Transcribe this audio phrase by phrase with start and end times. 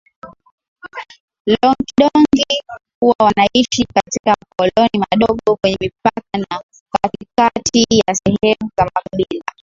[1.45, 2.61] Loonkidongi
[3.01, 6.61] huwa wanaishi katika makoloni madogo kwenye mipaka na
[7.01, 9.43] katikati ya sehemu za makabila